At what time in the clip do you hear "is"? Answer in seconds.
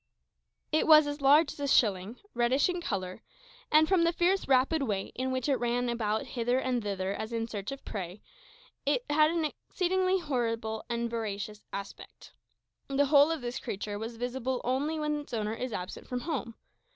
14.03-14.17, 15.53-15.71